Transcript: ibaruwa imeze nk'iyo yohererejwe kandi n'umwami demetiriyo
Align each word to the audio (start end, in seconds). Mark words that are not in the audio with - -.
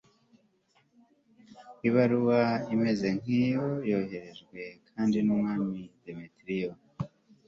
ibaruwa 1.87 2.41
imeze 2.73 3.07
nk'iyo 3.17 3.65
yohererejwe 3.89 4.61
kandi 4.93 5.17
n'umwami 5.25 5.79
demetiriyo 6.03 6.71